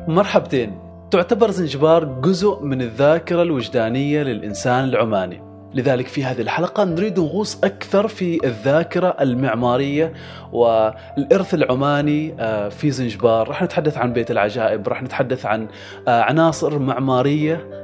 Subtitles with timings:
[0.00, 0.78] مرحبتين.
[1.10, 5.42] تعتبر زنجبار جزء من الذاكرة الوجدانية للإنسان العماني.
[5.74, 10.12] لذلك في هذه الحلقة نريد نغوص أكثر في الذاكرة المعمارية
[10.52, 13.48] والإرث العماني آه، في زنجبار.
[13.48, 15.68] رح نتحدث عن بيت العجائب رح نتحدث عن
[16.08, 17.82] آه، عناصر معمارية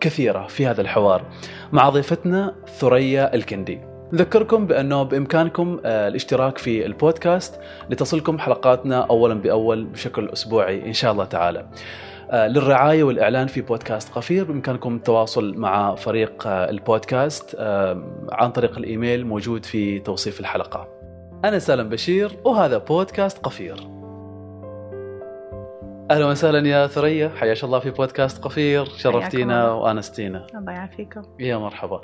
[0.00, 1.22] كثيرة في هذا الحوار.
[1.72, 3.93] مع ضيفتنا ثريا الكندي.
[4.12, 7.60] نذكركم بأنه بإمكانكم آه، الاشتراك في البودكاست
[7.90, 11.66] لتصلكم حلقاتنا أولا بأول بشكل أسبوعي إن شاء الله تعالى.
[12.30, 17.56] آه، للرعاية والإعلان في بودكاست قفير بإمكانكم التواصل مع فريق آه، البودكاست
[18.32, 20.88] عن طريق الإيميل موجود في توصيف الحلقة.
[21.44, 23.76] أنا سالم بشير وهذا بودكاست قفير
[26.10, 29.74] أهلا وسهلا يا ثريا حياك الله في بودكاست قفير شرفتينا الله.
[29.74, 30.46] وآنستينا.
[30.54, 31.22] الله يعافيكم.
[31.40, 32.00] يا مرحبا.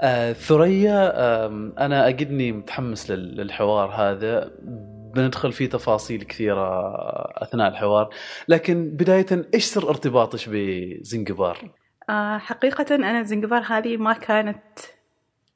[0.00, 1.12] آه ثريا
[1.46, 4.50] آم، أنا أجدني متحمس لل- للحوار هذا.
[5.14, 6.94] بندخل فيه تفاصيل كثيرة
[7.42, 8.08] أثناء الحوار.
[8.48, 11.70] لكن بداية إيش سر ارتباطك بزنجبار؟
[12.10, 14.78] آه حقيقة أنا زنجبار هذه ما كانت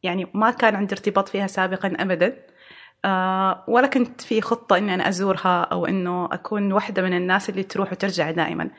[0.03, 2.37] يعني ما كان عندي ارتباط فيها سابقا أبدا.
[3.05, 7.63] آه ولا كنت في خطة إني أنا أزورها أو إنه أكون واحدة من الناس اللي
[7.63, 8.71] تروح وترجع دائما.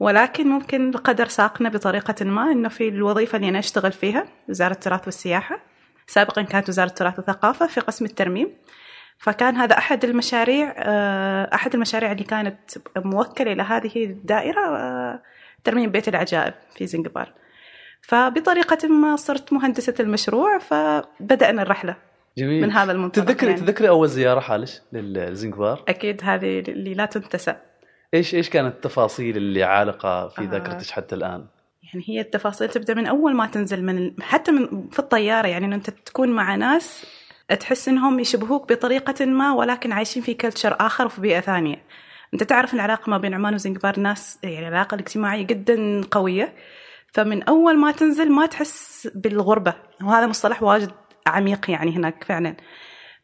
[0.00, 5.04] ولكن ممكن القدر ساقنا بطريقة ما إنه في الوظيفة اللي أنا أشتغل فيها وزارة التراث
[5.04, 5.60] والسياحة.
[6.06, 8.56] سابقا كانت وزارة التراث والثقافة في قسم الترميم.
[9.18, 12.58] فكان هذا أحد المشاريع آه، أحد المشاريع اللي كانت
[12.96, 15.22] موكلة إلى هذه الدائرة آه،
[15.64, 17.32] ترميم بيت العجائب في زنجبار.
[18.02, 21.96] فبطريقة ما صرت مهندسة المشروع فبدأنا الرحلة
[22.38, 22.62] جميل.
[22.62, 23.24] من هذا المنطلق.
[23.24, 23.60] تذكري يعني.
[23.62, 27.56] تذكري أول زيارة حالش للزنجبار؟ أكيد هذه اللي لا تنتسى.
[28.14, 30.44] إيش إيش كانت التفاصيل اللي عالقة في آه.
[30.44, 31.46] ذاكرتك حتى الآن؟
[31.82, 35.90] يعني هي التفاصيل تبدأ من أول ما تنزل من حتى من في الطيارة يعني أنت
[35.90, 37.06] تكون مع ناس
[37.60, 41.82] تحس إنهم يشبهوك بطريقة ما ولكن عايشين في كلتشر آخر وفي بيئة ثانية
[42.34, 46.54] أنت تعرف العلاقة ما بين عمان وزنجبار ناس يعني العلاقة الاجتماعية جدا قوية
[47.12, 50.90] فمن أول ما تنزل ما تحس بالغربة وهذا مصطلح واجد
[51.26, 52.56] عميق يعني هناك فعلا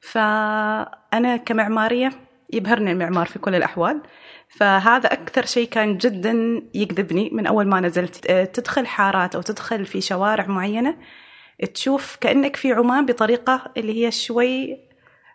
[0.01, 4.01] فأنا كمعمارية يبهرني المعمار في كل الأحوال.
[4.49, 8.31] فهذا أكثر شيء كان جدا يجذبني من أول ما نزلت.
[8.31, 10.97] تدخل حارات أو تدخل في شوارع معينة
[11.75, 14.77] تشوف كأنك في عمان بطريقة اللي هي شوي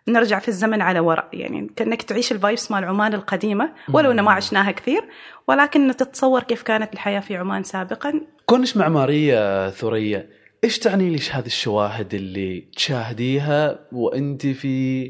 [0.08, 1.28] نرجع في الزمن على وراء.
[1.32, 5.02] يعني كأنك تعيش الفايبس مال عمان القديمة ولو أن ما عشناها كثير
[5.48, 8.20] ولكن تتصور كيف كانت الحياة في عمان سابقا.
[8.46, 10.28] كونش معمارية ثريا
[10.64, 15.08] إيش تعني لك هذه الشواهد اللي تشاهديها وأنت في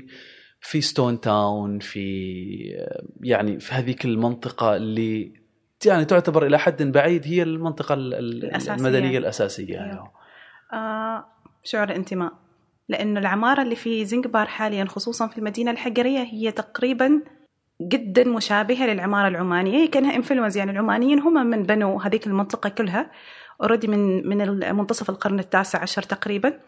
[0.65, 2.05] في Stone Town في
[3.21, 5.33] يعني في هذيك المنطقة اللي
[5.87, 8.75] يعني تعتبر إلى حد بعيد هي المنطقة ال- ال- الأساسية.
[8.75, 9.93] المدنية الأساسية يعني.
[9.93, 10.11] أيوه.
[10.73, 11.27] آه
[11.65, 12.33] شعور الانتماء
[12.89, 17.21] لأنه العمارة اللي في زنجبار حاليا خصوصا في المدينة الحجرية هي تقريبا
[17.83, 23.11] جدا مشابهة للعمارة العمانية هي كانها influence يعني العمانيين هم من بنوا هذيك المنطقة كلها
[23.63, 26.61] already من من منتصف القرن التاسع عشر تقريبا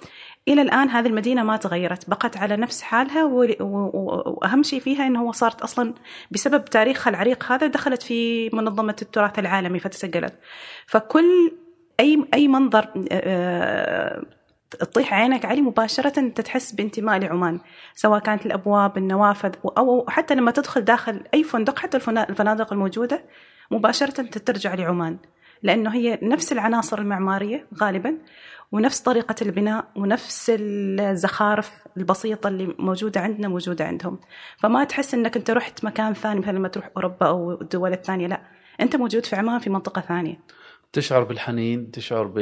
[0.49, 5.32] إلى الآن هذه المدينة ما تغيرت بقت على نفس حالها وأهم شيء فيها إنه هو
[5.32, 5.94] صارت أصلا
[6.31, 10.34] بسبب تاريخها العريق هذا دخلت في منظمة التراث العالمي فتسجلت.
[10.87, 11.53] فكل
[12.00, 14.22] أي أي منظر آه،
[14.71, 17.61] تطيح عينك عليه مباشرة أنت تحس بانتماء لعمان
[17.94, 23.25] سواء كانت الأبواب النوافذ أو حتى لما تدخل داخل أي فندق حتى الفنا- الفنادق الموجودة
[23.71, 25.16] مباشرة أنت ترجع لعمان
[25.62, 28.19] لأنه هي نفس العناصر المعمارية غالبا.
[28.75, 34.19] ونفس طريقة البناء ونفس الزخارف البسيطة اللي موجودة عندنا موجودة عندهم.
[34.59, 38.41] فما تحس أنك أنت رحت مكان ثاني مثلا لما تروح أوروبا أو الدول الثانية لا.
[38.81, 40.41] أنت موجود في عمان في منطقة ثانية.
[40.93, 42.39] تشعر بالحنين تشعر ب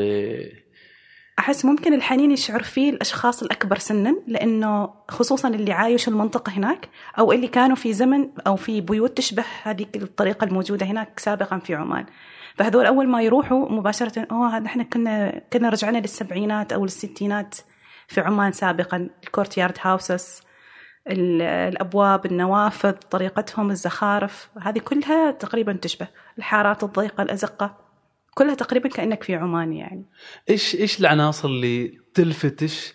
[1.39, 6.89] أحس ممكن الحنين يشعر فيه الأشخاص الأكبر سنا لأنه خصوصا اللي عايشوا المنطقة هناك
[7.19, 11.75] أو اللي كانوا في زمن أو في بيوت تشبه هذه الطريقة الموجودة هناك سابقا في
[11.75, 12.07] عمان.
[12.57, 17.55] فهذول أول ما يروحوا مباشرة أوه هذا إحنا كنا كنا رجعنا للسبعينات أو للستينات
[18.09, 19.11] في عمان سابقا.
[19.25, 20.41] الكورت يارد هاوسز
[21.11, 26.09] ال- الأبواب النوافذ طريقتهم الزخارف هذه كلها تقريبا تشبه.
[26.39, 27.77] الحارات الضيقة الأزقة
[28.35, 30.05] كلها تقريبا كأنك في عمان يعني.
[30.51, 32.95] إيش إيش العناصر اللي تلفتش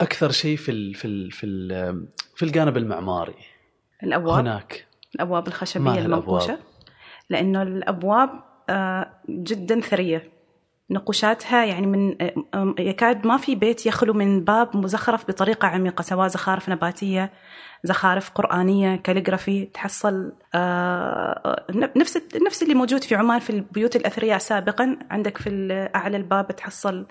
[0.00, 3.34] أكثر شيء في ال في ال في ال في الجانب المعماري؟
[4.02, 4.38] الأبواب.
[4.38, 4.86] هناك.
[5.14, 6.58] الأبواب ما الخشبية هي المنقوشة؟
[8.70, 10.30] آه، جدا ثرية.
[10.90, 12.22] نقوشاتها يعني من
[12.54, 17.30] آه، يكاد ما في بيت يخلو من باب مزخرف بطريقة عميقة سواء زخارف نباتية
[17.84, 21.64] زخارف قرآنية كاليغرافي تحصل آه،
[21.96, 24.96] نفس نفس اللي موجود في عمان في البيوت الأثرياء سابقا.
[25.10, 25.50] عندك في
[25.94, 27.06] أعلى الباب تحصل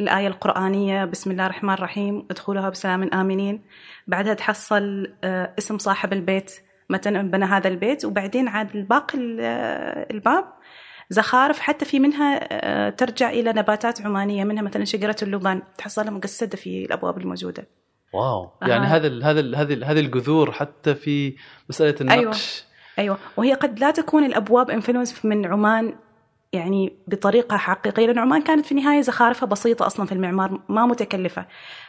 [0.00, 3.62] الآية القرآنية بسم الله الرحمن الرحيم ادخلوها بسلام آمنين.
[4.06, 5.12] بعدها تحصل
[5.58, 6.52] اسم صاحب البيت
[6.90, 8.04] مثلا بنى هذا البيت.
[8.04, 9.40] وبعدين عاد الباقي ال-
[10.10, 10.44] الباب
[11.10, 16.56] زخارف حتى في منها آه، ترجع إلى نباتات عمانية منها مثلا شجرة اللبان تحصلها مقصده
[16.56, 17.66] في الأبواب الموجودة.
[18.12, 18.50] wow.
[18.62, 18.86] يعني.
[18.86, 21.34] هذا ال هذا ال هذه ال- هذه الجذور حتى في
[21.68, 22.64] مسألة النقش.
[22.98, 23.18] أيوه.
[23.36, 25.94] وهي قد لا تكون الأبواب influence من عمان
[26.52, 31.46] يعني بطريقة حقيقية لأن عمان كانت في النهاية زخارفها بسيطة أصلا في المعمار ما متكلفة.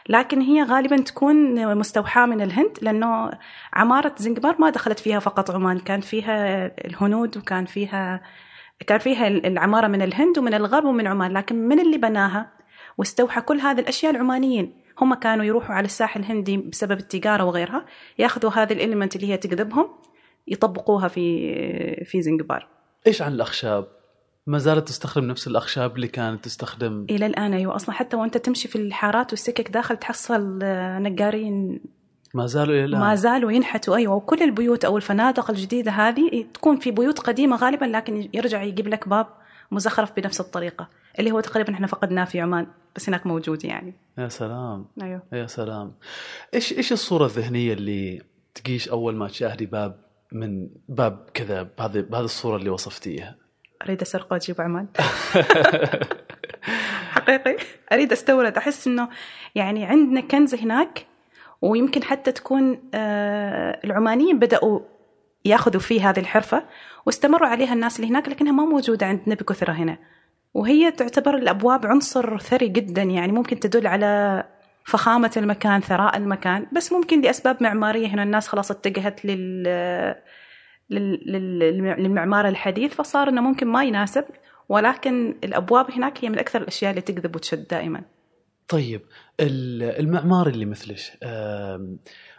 [0.08, 3.30] لكن هي غالبا تكون مستوحاة من الهند لأنه
[3.72, 8.20] عمارة زنجبار ما دخلت فيها فقط عمان كان فيها الهنود وكان فيها
[8.82, 12.52] كان فيها العمارة من الهند ومن الغرب ومن عمان لكن من اللي بناها؟
[12.98, 14.82] واستوحى كل هذه الأشياء العمانيين.
[15.00, 17.86] هم كانوا يروحوا على الساحل الهندي بسبب التجارة وغيرها
[18.18, 19.88] ياخذوا هذه الاليمنت اللي هي تجذبهم
[20.48, 22.68] يطبقوها في في زنجبار.
[23.06, 23.88] إيش عن الأخشاب؟
[24.46, 27.76] ما زالت تستخدم نفس الأخشاب اللي كانت تستخدم؟ إلى الآن أيوه.
[27.76, 31.80] أصلا حتى وأنت تمشي في الحارات والسكك داخل تحصل آه، نجارين
[32.34, 33.00] ما زالوا إلى الآن.
[33.00, 34.14] ما زالوا ينحتوا أيوه.
[34.14, 39.08] وكل البيوت أو الفنادق الجديدة هذه تكون في بيوت قديمة غالبا لكن يرجع يجيب لك
[39.08, 39.26] باب
[39.70, 40.88] مزخرف بنفس الطريقة
[41.18, 43.94] اللي هو تقريبا إحنا فقدناه في عمان بس هناك موجود يعني.
[44.18, 44.86] يا سلام.
[45.02, 45.22] أيوه.
[45.32, 45.92] يا سلام.
[46.54, 48.22] إيش إيش الصورة الذهنية اللي
[48.54, 49.96] تقيش أول ما تشاهدي باب
[50.32, 53.36] من باب كذا بهذه بهذه الصورة اللي وصفتيها؟
[53.82, 54.86] أريد اسرقه واجيب عمان.
[57.14, 57.56] حقيقي؟
[57.92, 58.56] أريد أستورد.
[58.56, 59.08] أحس إنه
[59.54, 61.06] يعني عندنا كنز هناك
[61.62, 64.80] ويمكن حتى تكون آه، العمانيين بدأوا
[65.44, 66.62] ياخذوا فيه هذه الحرفة
[67.06, 69.98] واستمروا عليها الناس اللي هناك لكنها ما موجودة عندنا بكثره هنا.
[70.54, 74.44] وهي تعتبر الأبواب عنصر ثري جدا يعني ممكن تدل على
[74.84, 79.62] فخامة المكان ثراء المكان بس ممكن لأسباب معمارية هنا الناس خلاص اتجهت لل
[80.90, 84.24] لل- لل- للمعمار الحديث فصار إنه ممكن ما يناسب
[84.68, 88.02] ولكن الأبواب هناك هي من أكثر الأشياء اللي تجذب وتشد دائما.
[88.68, 89.00] طيب
[89.40, 91.12] ال- المعمار اللي مثلش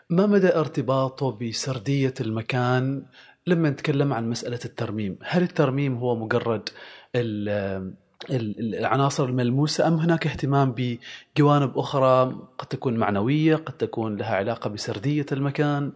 [0.10, 3.06] ما مدى ارتباطه بسردية المكان
[3.48, 6.70] لما نتكلم عن مسألة الترميم؟ هل الترميم هو مجرد
[7.16, 7.94] ال-
[8.30, 14.70] ال- العناصر الملموسة أم هناك اهتمام بجوانب أخرى قد تكون معنوية قد تكون لها علاقة
[14.70, 15.92] بسردية المكان؟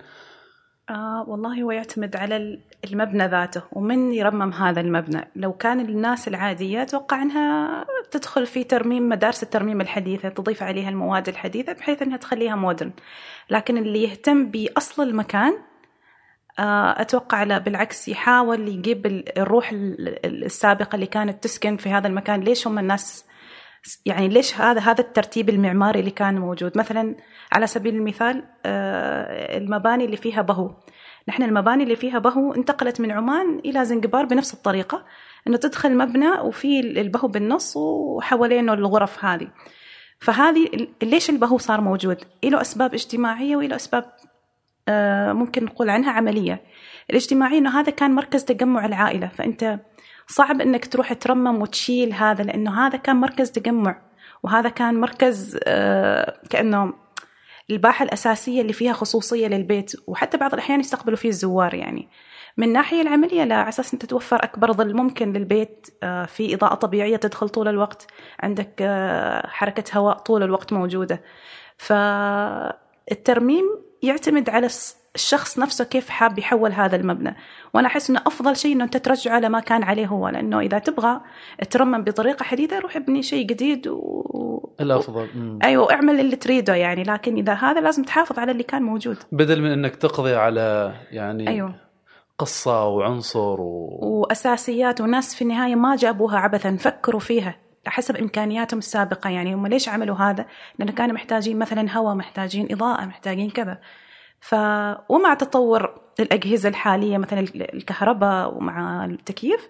[0.89, 2.59] آه والله هو يعتمد على
[2.91, 9.09] المبنى ذاته ومن يرمم هذا المبنى؟ لو كان الناس العادية أتوقع أنها تدخل في ترميم
[9.09, 12.91] مدارس الترميم الحديثة تضيف عليها المواد الحديثة بحيث أنها تخليها مودرن
[13.49, 15.53] لكن اللي يهتم بأصل المكان
[16.59, 21.89] آه، أتوقع لا بالعكس يحاول يجيب ال- الروح ال- ال- السابقة اللي كانت تسكن في
[21.89, 22.39] هذا المكان.
[22.39, 23.25] ليش هم الناس
[24.05, 27.15] يعني ليش هذا هذا الترتيب المعماري اللي كان موجود؟ مثلا
[27.51, 30.71] على سبيل المثال آه، المباني اللي فيها بهو.
[31.27, 35.05] نحن المباني اللي فيها بهو انتقلت من عمان إلى زنجبار بنفس الطريقة
[35.47, 39.47] إنه تدخل مبنى وفي البهو بالنص وحوالينه الغرف هذه.
[40.19, 44.13] فهذه ليش البهو صار موجود؟ له أسباب اجتماعية وله أسباب
[44.89, 46.61] آه، ممكن نقول عنها عملية.
[47.09, 49.79] الاجتماعيه إنه هذا كان مركز تجمع العائلة فأنت
[50.27, 54.01] صعب إنك تروح ترمم وتشيل هذا لأنه هذا كان مركز تجمع
[54.43, 56.39] وهذا كان مركز آه،
[57.67, 62.09] كانه الباحة الأساسية اللي فيها خصوصية للبيت وحتى بعض الأحيان يستقبلوا فيه الزوار يعني.
[62.57, 66.75] من الناحيه العملية لا على أساس انت توفر أكبر ظل ممكن للبيت آه، في إضاءة
[66.75, 68.07] طبيعية تدخل طول الوقت
[68.39, 71.21] عندك آه، حركة هواء طول الوقت موجودة.
[71.77, 73.65] فالترميم
[74.01, 74.65] يعتمد على
[75.17, 77.35] الشخص نفسه كيف حاب يحول هذا المبنى.
[77.73, 80.79] وأنا أحس إنه أفضل شيء إنه أنت ترجعه على ما كان عليه هو لأنه إذا
[80.79, 81.21] تبغى
[81.69, 84.69] ترمم بطريقة حديثة روح ابني شيء جديد و...
[84.79, 85.27] الأفضل.
[85.35, 85.59] مم.
[85.63, 87.03] أيوه اعمل اللي تريده يعني.
[87.03, 89.17] لكن إذا هذا لازم تحافظ على اللي كان موجود.
[89.31, 91.75] بدل من إنك تقضي على يعني أيوه.
[92.37, 93.99] قصة وعنصر و...
[94.01, 97.55] وأساسيات وناس في النهاية ما جابوها عبثا فكروا فيها
[97.87, 99.53] حسب إمكانياتهم السابقة يعني.
[99.53, 100.45] هم ليش عملوا هذا؟
[100.79, 103.77] لأنه كانوا محتاجين مثلا هواء محتاجين إضاءة محتاجين كذا.
[104.39, 104.55] ف
[105.09, 109.69] ومع تطور الأجهزة الحالية مثلا الكهرباء ومع التكييف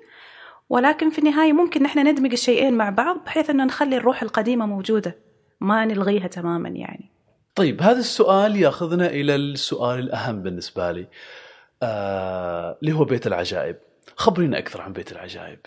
[0.70, 5.16] ولكن في النهاية ممكن نحن ندمج الشيئين مع بعض بحيث إنه نخلي الروح القديمة موجودة
[5.62, 7.12] ما نلغيها تماما يعني.
[7.56, 11.08] طيب هذا السؤال يأخذنا إلى السؤال الأهم بالنسبة لي
[11.84, 13.76] آه، اللي هو بيت العجائب.
[14.16, 15.60] خبرينا أكثر عن بيت العجائب.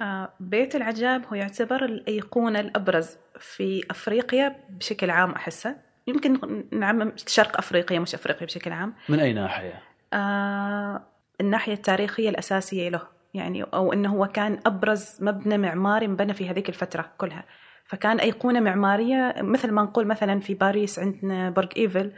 [0.00, 5.76] آه، بيت العجائب هو يعتبر الأيقونة الأبرز في أفريقيا بشكل عام أحسه.
[6.06, 8.94] يمكن نعمم شرق أفريقيا مش أفريقيا بشكل عام.
[9.08, 9.82] من أي ناحية؟
[10.12, 11.02] آه،
[11.40, 13.02] الناحية التاريخية الأساسية له
[13.34, 17.44] يعني أو أنه هو كان أبرز مبنى معماري انبنى في هذيك الفترة كلها.
[17.84, 22.12] فكان أيقونة معمارية مثل ما نقول مثلا في باريس عندنا برج إيفل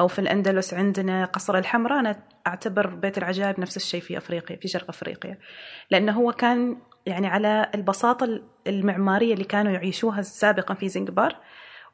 [0.00, 2.00] أو في الأندلس عندنا قصر الحمراء.
[2.00, 5.38] أنا أعتبر بيت العجائب نفس الشيء في أفريقيا في شرق أفريقيا.
[5.90, 11.36] لأنه هو كان يعني على البساطة المعمارية اللي كانوا يعيشوها سابقا في زنجبار.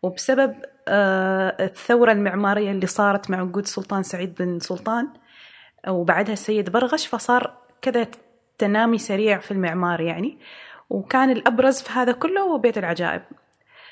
[0.02, 0.54] وبسبب
[0.88, 5.08] آه، الثورة المعمارية اللي صارت مع وجود سلطان سعيد بن سلطان
[5.88, 8.06] وبعدها السيد برغش فصار كذا
[8.58, 10.38] تنامي سريع في المعمار يعني
[10.90, 13.22] وكان الأبرز في هذا كله هو بيت العجائب.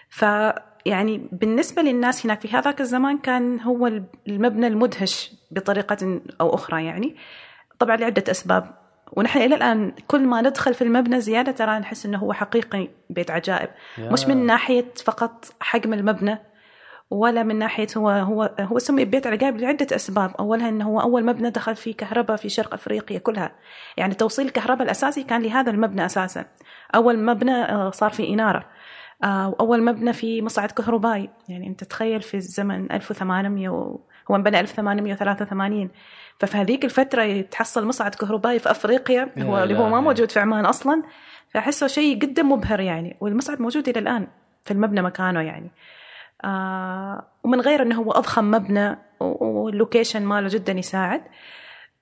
[0.08, 3.86] فيعني بالنسبة للناس هناك في هذاك الزمان كان هو
[4.28, 7.16] المبنى المدهش بطريقة أو أخرى يعني.
[7.78, 8.85] طبعا لعدة أسباب.
[9.12, 13.30] ونحن إلى الآن كل ما ندخل في المبنى زيادة ترى نحس أنه هو حقيقي بيت
[13.30, 13.68] عجائب.
[13.98, 16.38] مش من ناحية فقط حجم المبنى
[17.10, 21.24] ولا من ناحية هو هو هو سمي بيت عقاب لعدة أسباب، اولها إنه هو أول
[21.24, 23.52] مبنى دخل فيه كهرباء في شرق أفريقيا كلها،
[23.96, 26.44] يعني توصيل الكهرباء الأساسي كان لهذا المبنى أساسا.
[26.94, 28.66] أول مبنى آه، صار في إنارة.
[29.24, 34.00] آه، واول مبنى في مصعد كهربائي، يعني أنت تخيل في الزمن 1800 و...
[34.30, 35.90] هو انبنى 1883
[36.38, 40.66] ففي هذيك الفترة يتحصل مصعد كهربائي في أفريقيا هو اللي هو ما موجود في عمان
[40.66, 41.02] أصلا.
[41.50, 44.26] فأحسه شيء جدا مبهر يعني والمصعد موجود إلى الآن
[44.64, 45.70] في المبنى مكانه يعني.
[46.44, 51.22] آه ومن غير إنه هو أضخم مبنى واللوكيشن ماله جدا يساعد.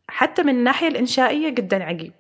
[0.09, 2.13] حتى من الناحية الإنشائية جدا عقيب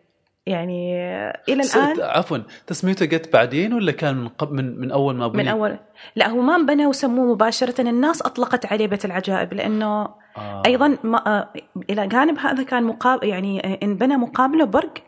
[0.47, 1.00] يعني
[1.49, 5.42] إلى الآن عفوا تسميته جت بعدين ولا كان من قبل من, من أول ما بني؟
[5.42, 5.78] من اول
[6.16, 7.80] لا هو ما انبنى وسموه مباشرة.
[7.80, 10.62] الناس أطلقت عليه بيت العجائب لأنه آه.
[10.66, 11.52] أيضا ما آه
[11.90, 14.98] إلى جانب هذا كان مقابل يعني انبنى مقابله برج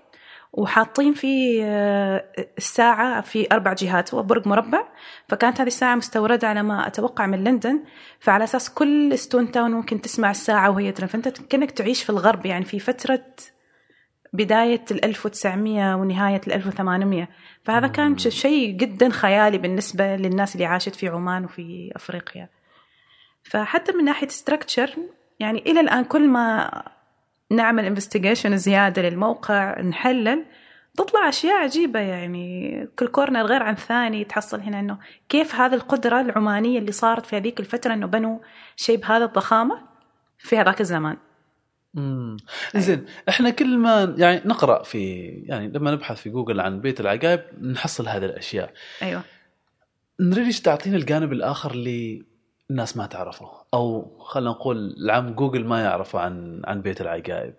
[0.56, 2.24] وحاطين فيه آه،
[2.58, 4.82] الساعة في أربع جهات هو برج مربع.
[5.28, 7.84] فكانت هذه الساعة مستوردة على ما أتوقع من لندن.
[8.20, 12.46] فعلى أساس كل Stone Town ممكن تسمع الساعة وهي ترن فأنت كأنك تعيش في الغرب
[12.46, 13.24] يعني في فترة
[14.32, 17.28] بداية ال 1900 ونهاية ال 1800
[17.64, 22.48] فهذا كان شيء جدا خيالي بالنسبة للناس اللي عاشت في عمان وفي أفريقيا.
[23.50, 24.96] فحتى من ناحية structure
[25.40, 26.70] يعني إلى الآن كل ما
[27.50, 30.44] نعمل investigation زيادة للموقع نحلل
[30.96, 34.98] تطلع أشياء عجيبة يعني كل corner غير عن ثاني تحصل هنا إنه
[35.28, 38.38] كيف هذه القدرة العمانية اللي صارت في هذيك الفترة إنه بنوا
[38.76, 39.82] شيء بهذا الضخامة
[40.38, 41.16] في هذاك الزمان.
[41.96, 42.36] امم
[42.76, 47.40] زين إحنا كل ما يعني نقرأ في يعني لما نبحث في جوجل عن بيت العجائب
[47.62, 48.72] نحصل هذه الأشياء.
[49.02, 49.22] أيوه.
[50.20, 52.24] نريد تعطينا الجانب الآخر اللي
[52.70, 53.50] الناس ما تعرفه.
[53.74, 57.54] أو خلينا نقول العام جوجل ما يعرفه عن عن بيت العجائب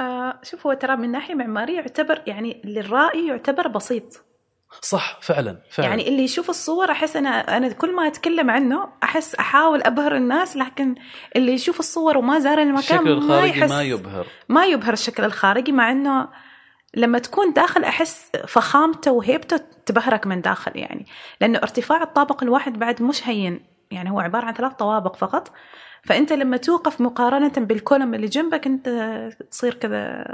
[0.00, 4.24] آه شوف هو ترى من ناحية معمارية يعتبر يعني للرائي يعتبر بسيط.
[4.80, 5.88] صح فعلا فعلا.
[5.88, 10.56] يعني اللي يشوف الصور أحس أنا أنا كل ما أتكلم عنه أحس أحاول أبهر الناس
[10.56, 10.94] لكن
[11.36, 14.26] اللي يشوف الصور وما زار المكان الشكل الخارجي ما, ما يبهر.
[14.48, 16.28] ما يبهر الشكل الخارجي مع إنه
[16.94, 21.06] لما تكون داخل أحس فخامته وهيبته تبهرك من داخل يعني.
[21.40, 23.77] لأنه ارتفاع الطابق الواحد بعد مش هين.
[23.90, 25.52] يعني هو عبارة عن ثلاث طوابق فقط.
[26.04, 28.88] فأنت لما توقف مقارنة بالكولم اللي جنبك أنت
[29.50, 30.24] تصير كذا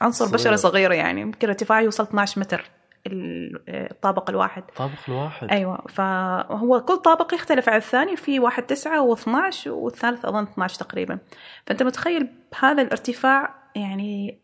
[0.00, 0.34] عنصر صغير.
[0.34, 1.20] بشري صغير يعني.
[1.20, 2.70] يمكن ارتفاعه يوصل 12 متر
[3.06, 4.62] الطابق الواحد.
[4.68, 5.48] الطابق الواحد.
[5.48, 5.86] أيوه.
[5.88, 11.18] فهو كل طابق يختلف عن الثاني في واحد تسعة و12 والثالث أظن 12 تقريبا.
[11.66, 14.38] فأنت متخيل بهذا الارتفاع يعني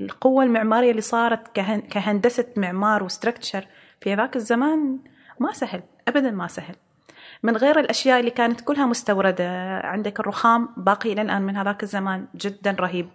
[0.00, 1.48] القوة المعمارية اللي صارت
[1.90, 3.66] كهندسة معمار وستركتشر
[4.00, 4.98] في ذاك الزمان؟
[5.40, 5.82] ما سهل.
[6.08, 6.74] ابدا ما سهل.
[7.42, 9.78] من غير الأشياء اللي كانت كلها مستوردة.
[9.84, 13.08] عندك الرخام باقي إلى الآن من هذاك الزمان جدا رهيب.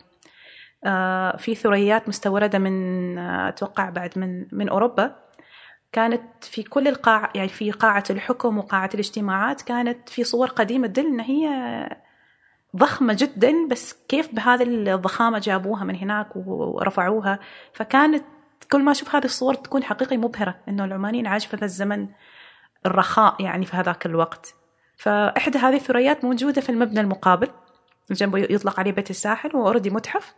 [0.85, 5.15] آه، في ثريات مستوردة من آه، أتوقع بعد من من أوروبا.
[5.91, 11.05] كانت في كل القاع يعني في قاعة الحكم وقاعة الاجتماعات كانت في صور قديمة تدل
[11.05, 11.49] إن هي
[12.75, 17.39] ضخمة جدا بس كيف بهذه الضخامة جابوها من هناك ورفعوها.
[17.73, 18.23] فكانت
[18.71, 22.07] كل ما أشوف هذه الصور تكون حقيقي مبهرة إنه العمانيين عاشوا في هذا الزمن
[22.87, 24.55] الرخاء يعني في هذاك الوقت.
[24.97, 27.47] فإحدى هذه الثريات موجودة في المبنى المقابل.
[28.11, 30.35] جنبه يطلق عليه بيت الساحل وأوريدي متحف.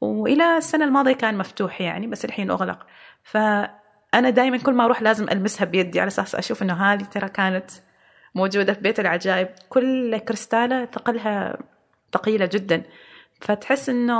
[0.00, 2.86] وإلى السنة الماضية كان مفتوح يعني بس الحين أغلق.
[3.22, 7.70] فأنا دائما كل ما أروح لازم ألمسها بيدي على أساس أشوف إنه هذه ترى كانت
[8.34, 9.48] موجودة في بيت العجائب.
[9.68, 11.58] كل كريستالة ثقلها
[12.12, 12.82] ثقيلة جدا.
[13.40, 14.16] فتحس إنه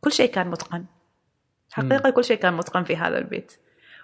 [0.00, 0.84] كل شيء كان متقن.
[1.72, 3.52] حقيقة كل شيء كان متقن في هذا البيت.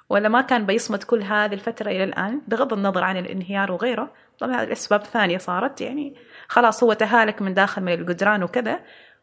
[0.08, 4.12] ولا ما كان بيصمد كل هذه الفترة إلى الآن بغض النظر عن الانهيار وغيره.
[4.38, 6.16] طبعا الأسباب ثانية صارت يعني
[6.48, 8.80] خلاص هو تهالك من داخل من الجدران وكذا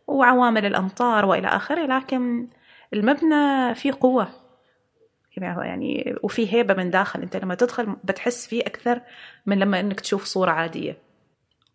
[0.07, 2.47] وعوامل الأمطار وإلى آخره لكن
[2.93, 4.27] المبنى فيه قوة.
[5.41, 9.01] يعني وفي هيبة من داخل أنت لما تدخل بتحس فيه أكثر
[9.45, 10.97] من لما أنك تشوف صورة عادية.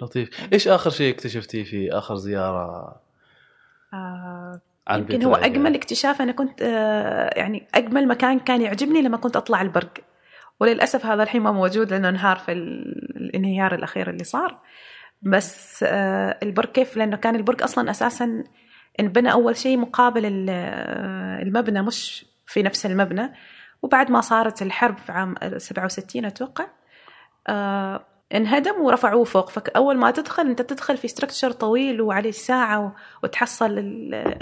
[0.01, 0.49] لطيف.
[0.53, 3.01] إيش آخر شيء اكتشفتيه في آخر زيارة؟
[3.93, 4.24] آه
[4.91, 9.63] يمكن هو أجمل اكتشاف أنا كنت آه، يعني أجمل مكان كان يعجبني لما كنت أطلع
[9.63, 9.93] البرق.
[10.61, 14.61] وللأسف هذا الحين ما موجود لأنه انهار في الانهيار الأخير اللي صار.
[15.23, 18.45] بس آه، البرج كيف؟ لأنه كان البرج أصلا أساسا
[19.01, 23.33] انبنى أول شيء مقابل آه، المبنى مش في نفس المبنى.
[23.83, 26.67] وبعد ما صارت الحرب في عام 67 أتوقع
[28.35, 29.51] انهدم ورفعوه فوق.
[29.51, 33.79] فأول ما تدخل أنت تدخل في structure طويل وعليه ساعة وتحصل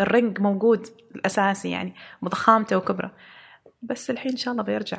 [0.01, 3.13] ال range موجود الأساسي يعني بضخامته وكبره.
[3.83, 4.99] بس الحين إن شاء الله بيرجع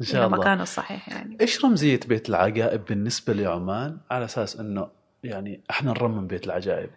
[0.00, 0.38] إن شاء الله.
[0.38, 1.36] مكانه الصحيح يعني.
[1.40, 4.88] إيش رمزية بيت العجائب بالنسبة لعمان؟ على أساس إنه
[5.24, 6.90] يعني إحنا نرمم بيت العجائب.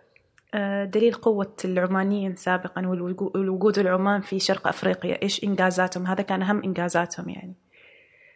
[0.53, 5.21] آه، دليل قوة العمانيين سابقا والوجود العمان في شرق أفريقيا.
[5.21, 7.55] إيش إنجازاتهم؟ هذا كان أهم إنجازاتهم يعني.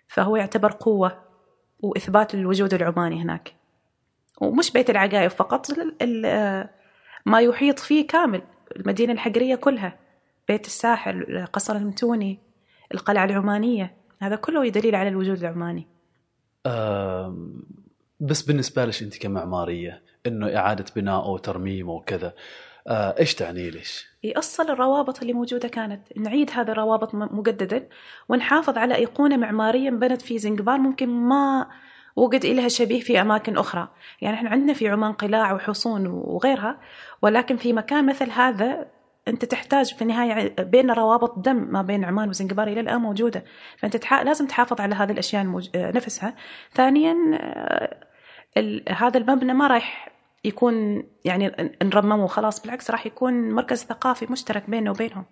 [0.08, 1.25] فهو يعتبر قوة.
[1.90, 3.56] وإثبات للوجود العماني هناك.
[4.42, 5.68] ومش بيت العجائب فقط
[7.26, 8.42] ما يحيط فيه كامل
[8.76, 10.00] المدينة الحقرية كلها.
[10.48, 12.40] بيت الساحل قصر المتوني
[12.94, 13.96] القلعة العمانية.
[14.22, 15.88] هذا كله يدليل على الوجود العماني.
[18.20, 22.34] بس بالنسبة لك أنت كمعمارية أنه إعادة بناءه وترميمه وكذا
[22.88, 26.02] آه، إيش تعني ليش؟ يأصل الروابط اللي موجودة كانت.
[26.18, 27.88] نعيد هذا الروابط مجددا
[28.30, 31.68] ونحافظ على أيقونة معمارية انبنت في زنجبار ممكن ما
[32.16, 33.88] وجد لها شبيه في أماكن أخرى.
[34.22, 36.80] يعني إحنا عندنا في عمان قلاع وحصون وغيرها
[37.22, 38.88] ولكن في مكان مثل هذا
[39.28, 43.44] أنت تحتاج في النهاية بين روابط دم ما بين عمان وزنجبار إلى الآن موجودة.
[43.78, 44.14] فأنت تح...
[44.14, 45.70] لازم تحافظ على هذه الأشياء الموج...
[45.76, 46.36] نفسها.
[46.74, 47.98] ثانيا آه،
[48.58, 48.84] ال...
[48.90, 50.15] هذا المبنى ما راح
[50.46, 55.26] يكون يعني نرممه خلاص بالعكس راح يكون مركز ثقافي مشترك بيننا وبينهم.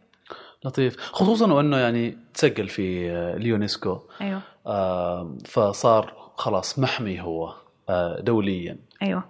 [0.65, 0.97] لطيف.
[0.99, 3.99] خصوصا وأنه يعني تسجل في آه، اليونسكو.
[4.21, 4.41] أيوه.
[4.67, 7.55] آه فصار خلاص محمي هو
[7.89, 8.77] آه دوليا.
[9.01, 9.23] أيوه.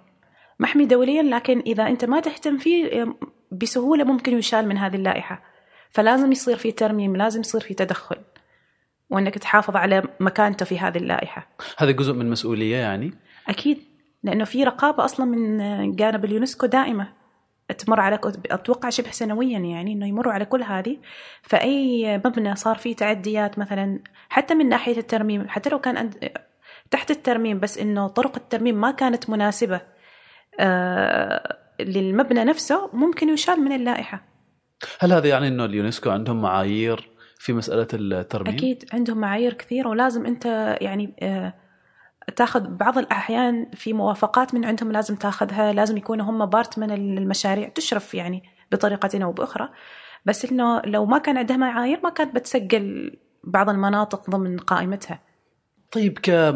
[0.58, 3.06] محمي دوليا لكن إذا أنت ما تهتم فيه
[3.52, 5.42] بسهولة ممكن يشال من هذه اللائحة.
[5.90, 8.16] فلازم يصير في ترميم لازم يصير في تدخل
[9.10, 11.48] وأنك تحافظ على مكانته في هذه اللائحة.
[11.78, 13.14] هذا جزء من مسؤولية يعني؟
[13.48, 13.93] أكيد.
[14.24, 17.08] لأنه في رقابة أصلا من جانب اليونسكو دائمه
[17.78, 20.96] تمر على أتوقع شبه سنويا يعني إنه يمروا على كل هذه
[21.42, 26.10] فأي مبنى صار فيه تعديات مثلا حتى من ناحية الترميم حتى لو كان
[26.90, 29.80] تحت الترميم بس إنه طرق الترميم ما كانت مناسبة
[30.60, 34.22] آه للمبنى نفسه ممكن يشال من اللائحة
[34.98, 40.26] هل هذا يعني أنه اليونسكو عندهم معايير في مسألة الترميم؟ أكيد عندهم معايير كثيرة ولازم
[40.26, 41.54] أنت يعني آه،
[42.36, 47.68] تاخذ بعض الأحيان في موافقات من عندهم لازم تاخذها لازم يكونوا هم part من المشاريع
[47.68, 49.68] تشرف يعني بطريقة أو بأخرى.
[50.26, 55.20] بس إنه لو ما كان عندها معايير ما كانت بتسجل بعض المناطق ضمن قائمتها.
[55.92, 56.54] طيب ك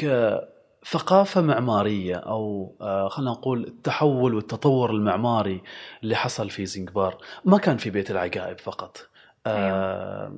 [0.00, 0.38] ك
[0.86, 5.62] ثقافة معمارية أو آه، خلينا نقول التحول والتطور المعماري
[6.02, 9.08] اللي حصل في زنجبار ما كان في بيت العجائب فقط.
[9.46, 10.32] أيوة.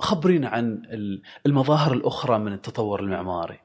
[0.00, 0.82] خبرينا عن
[1.46, 3.58] المظاهر الأخرى من التطور المعماري.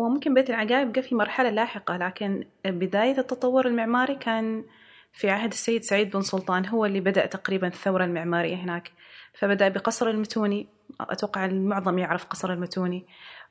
[0.00, 4.64] هو ممكن بيت العجائب جاء في مرحلة لاحقة لكن بداية التطور المعماري كان
[5.12, 8.92] في عهد السيد سعيد بن سلطان هو اللي بدأ تقريبا الثورة المعمارية هناك.
[9.34, 10.66] فبدأ بقصر المتوني
[11.00, 13.06] أتوقع المعظم يعرف قصر المتوني.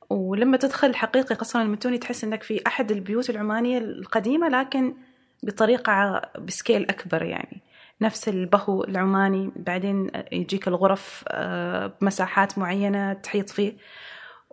[0.09, 4.93] ولما تدخل حقيقي قصر المتوني تحس إنك في أحد البيوت العمانية القديمة لكن
[5.43, 7.62] بطريقة بسكيل أكبر يعني.
[8.01, 13.73] نفس البهو العماني بعدين يجيك الغرف آه، بمساحات معينة تحيط فيه.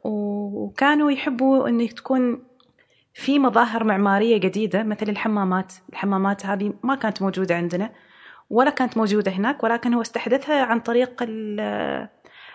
[0.04, 2.42] وكانوا يحبوا إنك تكون
[3.14, 5.72] في مظاهر معمارية جديدة مثل الحمامات.
[5.92, 7.92] الحمامات هذه ما كانت موجودة عندنا
[8.50, 11.24] ولا كانت موجودة هناك ولكن هو استحدثها عن طريق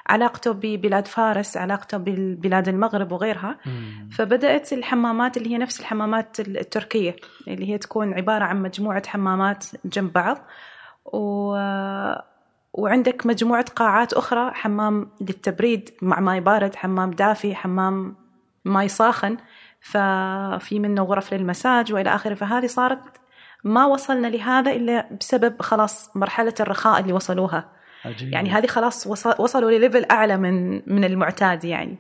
[0.08, 3.58] علاقته ببلاد فارس علاقته ببلاد المغرب وغيرها.
[3.66, 4.10] مم.
[4.12, 7.16] فبدأت الحمامات اللي هي نفس الحمامات التركية
[7.48, 10.38] اللي هي تكون عبارة عن مجموعة حمامات جنب بعض.
[11.06, 11.56] و...
[12.74, 18.16] وعندك مجموعة قاعات أخرى حمام للتبريد مع ماي بارد حمام دافي حمام
[18.66, 19.38] ماي ساخن.
[19.82, 22.34] ففي منه غرف للمساج وإلى آخره.
[22.34, 23.02] فهذه صارت
[23.64, 27.70] ما وصلنا لهذا إلا بسبب خلاص مرحلة الرخاء اللي وصلوها.
[28.06, 28.34] عجيب.
[28.34, 29.08] يعني هذه خلاص
[29.40, 31.98] وصلوا لل level أعلى من من المعتاد يعني.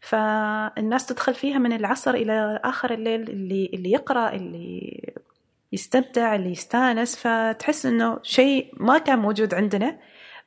[0.00, 5.00] فالناس تدخل فيها من العصر إلى آخر الليل اللي اللي يقرأ اللي
[5.72, 9.98] يستمتع اللي يستانس فتحس إنه شيء ما كان موجود عندنا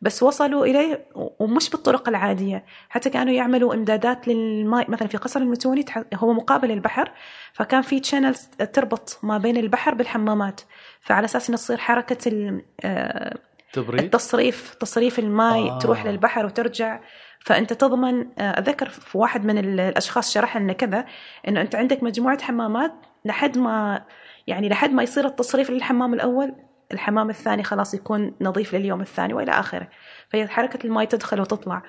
[0.04, 1.06] بس وصلوا إليه
[1.40, 7.12] ومش بالطرق العادية حتى كانوا يعملوا إمدادات للماء مثلا في قصر المتوني هو مقابل البحر
[7.54, 10.62] فكان في تشانلز تربط ما بين البحر بالحمامات
[11.02, 13.38] فعلى أساس إنه تصير حركة آه،
[13.74, 15.80] تبريد؟ التصريف تصريف الماء آه.
[15.80, 17.00] تروح للبحر وترجع
[17.40, 21.06] فأنت تضمن آه، اتذكر في واحد من الأشخاص شرح لنا كذا
[21.48, 22.94] إنه أنت عندك مجموعة حمامات
[23.26, 24.06] لحد ما
[24.48, 26.56] يعني لحد ما يصير التصريف للحمام الأول
[26.92, 29.88] الحمام الثاني خلاص يكون نظيف لليوم الثاني وإلى آخره.
[30.30, 31.84] فهي حركة الماء تدخل وتطلع.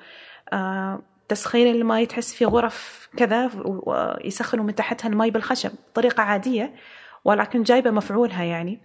[0.53, 6.75] آه تسخين الماء تحس في غرف كذا ويسخنوا من تحتها الماء بالخشب طريقه عادية
[7.25, 8.81] ولكن جايبة مفعولها يعني.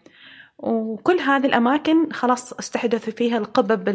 [0.59, 3.89] وكل هذه الأماكن خلاص استحدثوا فيها القبب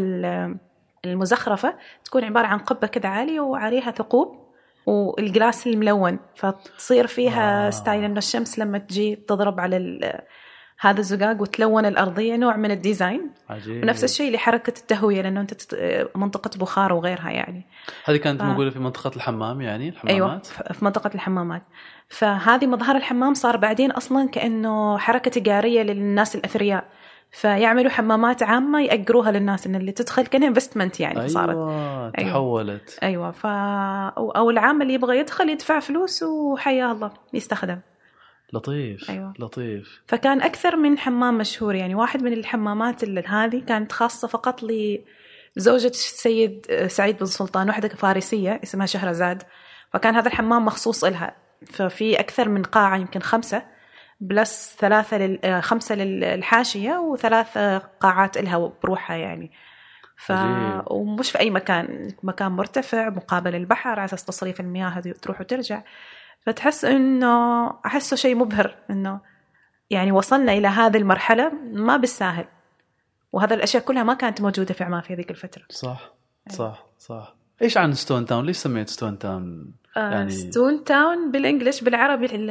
[1.05, 4.44] المزخرفة تكون عبارة عن قبة كذا عالية وعليها ثقوب.
[4.85, 7.69] وال glass الملون فتصير فيها آه.
[7.69, 9.99] style إنه الشمس لما تجي تضرب على
[10.79, 13.31] هذا الزجاج وتلون الأرضية نوع من ال design.
[13.49, 13.83] عجيب.
[13.83, 15.77] ونفس الشيء لحركة التهوية لأنه أنت تت...
[16.15, 17.65] منطقة بخار وغيرها يعني.
[18.05, 18.45] هذه كانت آه.
[18.45, 21.61] موجودة في منطقة الحمام يعني أيوه الحمامات ف- في منطقة الحمامات.
[22.09, 26.85] فهذه مظهر الحمام صار بعدين أصلا كأنه حركة تجارية للناس الأثرياء.
[27.35, 31.49] فيعملوا حمامات عامة يأجروها للناس إن اللي تدخل كأنها انفستمنت يعني أيوه صارت.
[31.49, 32.09] أيوة.
[32.09, 32.99] تحولت.
[33.03, 37.79] أيوه ف أو أو العام اللي يبغى يدخل يدفع فلوس وحياة الله يستخدم.
[38.53, 39.33] لطيف أيوة.
[39.39, 40.01] لطيف.
[40.07, 44.63] فكان أكثر من حمام مشهور يعني واحد من الحمامات اللي هذه كانت خاصة فقط
[45.57, 49.43] لزوجة السيد سعيد بن سلطان واحدة فارسية اسمها شهرزاد.
[49.93, 51.35] فكان هذا الحمام مخصوص إلها.
[51.65, 53.74] ففي أكثر من قاعة يمكن خمسة
[54.19, 55.45] plus ثلاثة لل...
[55.45, 59.51] آه، خمسة للحاشية وثلاث آه، قاعات إلها بروحها يعني.
[60.17, 60.31] ف...
[60.31, 60.83] عجيب.
[60.91, 65.81] ومش في أي مكان مكان مرتفع مقابل البحر على أساس تصريف المياه هذه تروح وترجع.
[66.41, 69.19] فتحس إنه أحسه شيء مبهر إنه
[69.89, 72.45] يعني وصلنا إلى هذه المرحلة ما بالساهل.
[73.31, 75.63] وهذا الأشياء كلها ما كانت موجودة في عمان في هذيك الفترة.
[75.69, 76.13] صح
[76.49, 77.35] صح صح.
[77.61, 82.25] إيش عن Stone Town ليش سميت Stone Town يعني يعني- Stone Town بال English بالعربي
[82.25, 82.49] ال-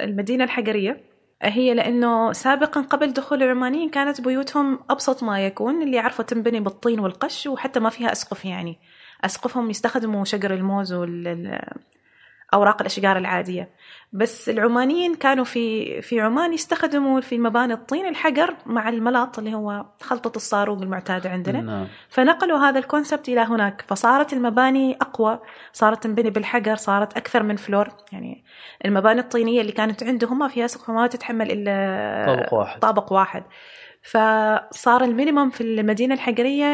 [0.00, 1.00] المدينة الحجرية.
[1.42, 7.00] هي لأنه سابقا قبل دخول العمانيين كانت بيوتهم أبسط ما يكون اللي يعرفوا تنبني بالطين
[7.00, 8.78] والقش وحتى ما فيها أسقف يعني.
[9.24, 11.58] أسقفهم يستخدموا شجر الموز وال
[12.54, 13.68] أوراق الأشجار العادية.
[14.12, 19.86] بس العمانيين كانوا في في عمان يستخدموا في مباني الطين الحجر مع الملاط اللي هو
[20.02, 21.60] خلطة الصاروغ المعتادة عندنا.
[21.60, 21.86] نعم.
[22.08, 23.84] فنقلوا هذا ال concept إلى هناك.
[23.88, 25.40] فصارت المباني أقوى
[25.72, 27.88] صارت تنبني بالحجر صارت أكثر من floor.
[28.12, 28.44] يعني
[28.84, 32.80] المباني الطينية اللي كانت عندهم ما فيها سقف ما تتحمل إلا طابق واحد.
[32.80, 33.44] طابق واحد.
[34.04, 36.64] فصار ال minimum في المدينة الحجريه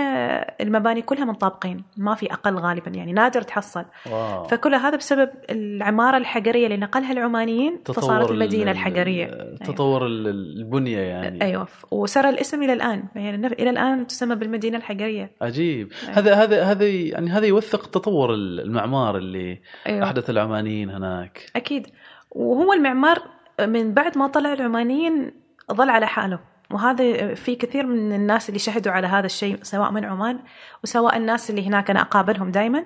[0.61, 3.85] المباني كلها من طابقين ما في أقل غالبا يعني نادر تحصل.
[4.11, 4.45] wow.
[4.45, 9.27] فكل هذا بسبب العمارة الحجريه اللي نقلها العمانيين فصارت ال- المدينة ال- الحجريه
[9.65, 11.43] تطور ال- البنية يعني.
[11.45, 11.69] أيوه.
[11.91, 15.93] وسرى الاسم إلى الآن يعني إلى الآن تسمى بالمدينة الحجريه عجيب.
[16.03, 16.19] أيوة.
[16.19, 20.05] هذا هذا هذا يعني هذا يوثق تطور المعمار اللي أيوه.
[20.05, 21.51] أحدث العمانيين هناك.
[21.57, 21.87] أكيد.
[22.31, 23.19] وهو المعمار
[23.61, 25.33] من بعد ما طلع العمانيين
[25.73, 26.50] ظل على حاله.
[26.71, 30.39] وهذا في كثير من الناس اللي شهدوا على هذا الشيء سواء من عمان
[30.85, 32.85] وسواء الناس اللي هناك أنا أقابلهم دائما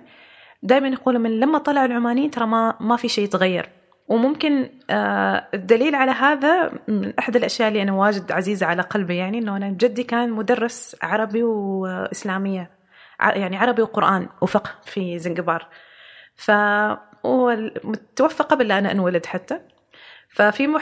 [0.63, 3.69] دائما يقولوا من لما طلع العمانيين ترى ما ما في شيء تغير
[4.09, 9.39] وممكن آه، الدليل على هذا من أحد الأشياء اللي أنا واجد عزيزة على قلبي يعني
[9.39, 12.71] إنه أنا جدي كان مدرس عربي وإسلامية
[13.21, 15.67] ع- يعني عربي وقرآن وفقه في زنجبار.
[16.37, 19.61] فهو متوفى قبل لا أنا أنولد حتى.
[20.35, 20.77] ففي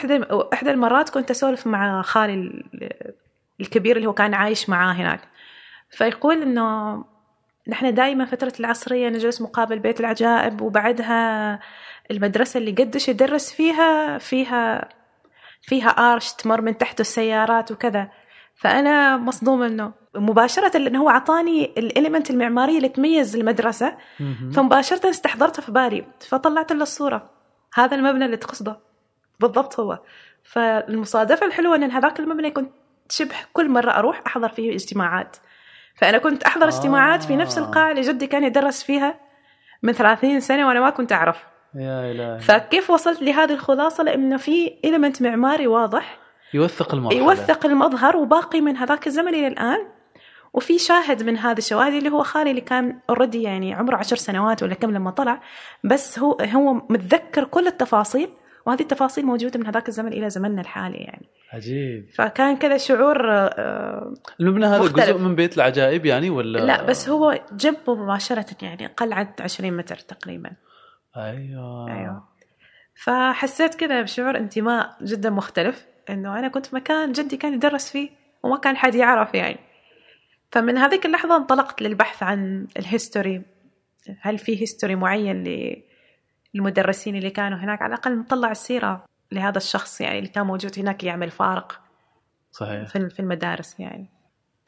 [0.53, 3.15] إحدى المرات كنت أسولف مع خالي ال-
[3.61, 5.21] الكبير اللي هو كان عايش معاه هناك.
[5.91, 7.05] فيقول إنه
[7.69, 11.61] نحن دائما فترة العصرية نجلس مقابل بيت العجائب وبعدها
[12.11, 14.89] المدرسة اللي قدش يدرس فيها فيها
[15.63, 18.09] فيها آرش تمر من تحته السيارات وكذا.
[18.55, 23.97] فأنا مصدومة إنه مباشرة لأنه هو أعطاني الإليمنت المعمارية اللي تميز المدرسة.
[24.53, 27.31] فمباشرة استحضرتها في بالي فطلعت له الصورة.
[27.75, 28.92] هذا المبنى اللي تقصده.
[29.43, 29.99] بالضبط هو.
[30.43, 32.73] فالمصادفة الحلوة أن هذاك المبنى كنت
[33.11, 35.37] شبه كل مرة أروح أحضر فيه اجتماعات.
[35.95, 36.69] فأنا كنت أحضر آه.
[36.69, 39.15] اجتماعات في نفس القاعة اللي جدي كان يدرس فيها
[39.83, 41.37] من 30 سنة وأنا ما كنت أعرف.
[41.75, 42.41] يا إلهي.
[42.41, 46.19] فكيف وصلت لهذه الخلاصة؟ لأنه في إلمنت معماري واضح.
[46.55, 49.79] يوثق المرحله يوثق المظهر وباقي من هذاك الزمن إلى الآن.
[50.53, 54.63] وفي شاهد من هذه الشواهد اللي هو خالي اللي كان اوريدي يعني عمره عشر سنوات
[54.63, 55.41] ولا كم لما طلع.
[55.85, 58.31] بس هو هو متذكر كل التفاصيل.
[58.67, 61.27] وهذه التفاصيل موجودة من هذاك الزمن إلى زمننا الحالي يعني.
[61.53, 62.11] عجيب.
[62.15, 65.05] فكان كذا شعور آه، المبنى هذا مختلف.
[65.05, 69.97] جزء من بيت العجائب يعني ولا؟ لا بس هو جنبه مباشرة يعني قلعه 20 متر
[69.97, 70.51] تقريبا.
[71.17, 71.99] أيوه.
[71.99, 72.29] أيوه.
[72.95, 78.11] فحسيت كذا بشعور انتماء جدا مختلف إنه أنا كنت في مكان جدي كان يدرس فيه
[78.43, 79.59] وما كان حد يعرف يعني.
[80.51, 83.43] فمن هذيك اللحظة انطلقت للبحث عن ال history
[84.21, 85.45] هل في history معين
[86.55, 91.05] للمدرسين اللي كانوا هناك على الأقل نطلع السيرة لهذا الشخص يعني اللي كان موجود هناك
[91.05, 91.81] يعمل فارق
[92.53, 94.07] صحيح في في المدارس يعني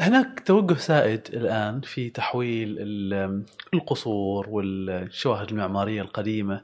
[0.00, 3.44] هناك توجه سائد الآن في تحويل ال-
[3.74, 6.62] القصور والشواهد المعمارية القديمة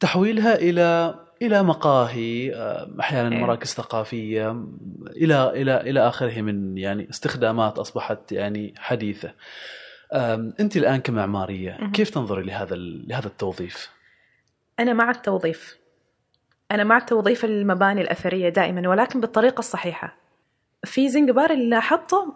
[0.00, 3.42] تحويلها إلى إلى مقاهي آه، أحيانا إيه.
[3.42, 4.64] مراكز ثقافية
[5.06, 8.74] إلى إلى إلى آخره من يعني استخدامات أصبحت يعني
[10.60, 11.92] أنت الآن كمعمارية مهم.
[11.92, 13.90] كيف تنظري لهذا لهذا التوظيف؟
[14.80, 15.78] أنا مع التوظيف
[16.70, 20.16] أنا مع توظيف المباني الأثرية دائما ولكن بالطريقة الصحيحة
[20.84, 22.34] في زنجبار اللي لاحظته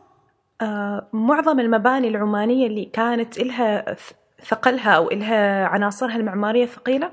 [0.60, 3.96] آه، معظم المباني العمانية اللي كانت إلها
[4.44, 7.12] ثقلها أو إلها عناصرها المعمارية ثقيلة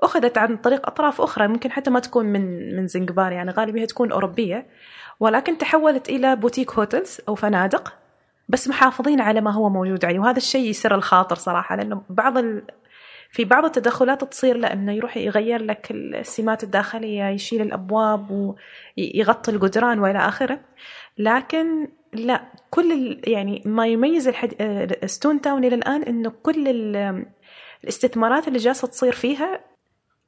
[0.00, 4.12] أخذت عن طريق أطراف أخرى ممكن حتى ما تكون من من زنجبار يعني غالبية تكون
[4.12, 4.66] أوروبية
[5.20, 7.94] ولكن تحولت إلى boutique hotels أو فنادق
[8.48, 12.34] بس محافظين على ما هو موجود عليه وهذا الشيء يسر الخاطر صراحة لأنه بعض.
[13.36, 18.54] في بعض التدخلات تصير له انه يروح يغير لك السمات الداخلية يشيل الأبواب
[18.98, 20.60] ويغطي الجدران وإلى آخره.
[21.18, 24.92] لكن لا كل يعني ما يميز الحد...
[25.04, 26.68] ستون تاون إلى الآن إنه كل
[27.84, 29.60] الاستثمارات اللي جالسة تصير فيها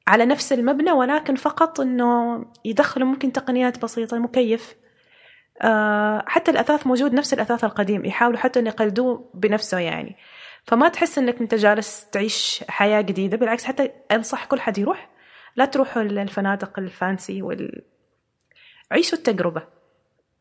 [0.07, 4.75] على نفس المبنى ولكن فقط إنه يدخلوا ممكن تقنيات بسيطة مكيف.
[5.61, 10.15] آه حتى الأثاث موجود نفس الأثاث القديم يحاولوا حتى ان يقلدوه بنفسه يعني.
[10.63, 15.09] فما تحس إنك أنت جالس تعيش حياة جديدة بالعكس حتى أنصح كل حد يروح.
[15.55, 17.81] لا تروحوا للفنادق ال fancy وال
[18.91, 19.63] عيشوا التجربة.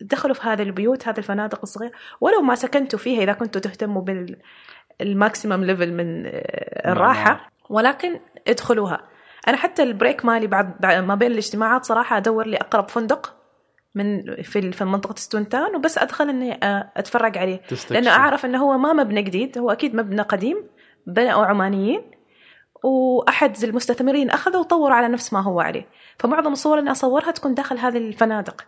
[0.00, 1.92] دخلوا في هذه البيوت هذه الفنادق الصغيرة.
[2.20, 4.02] ولو ما سكنتوا فيها إذا كنتوا تهتموا
[5.00, 6.22] بال maximum level من
[6.90, 9.08] الراحة ولكن ادخلوها.
[9.48, 13.37] أنا حتى ال break مالي بعد ما بين الاجتماعات صراحة أدور لي أقرب فندق.
[13.98, 16.58] من في في منطقة Stone Town وبس أدخل إني
[16.96, 17.56] أتفرج عليه.
[17.56, 17.92] تستكشف.
[17.92, 20.56] لأنه أعرف إنه هو ما مبنى جديد هو أكيد مبنى قديم
[21.06, 22.02] بنوا عمانيين
[22.84, 25.86] وأحد المستثمرين أخذه وطور على نفس ما هو عليه.
[26.18, 28.64] فمعظم الصور اللي أصورها تكون داخل هذه الفنادق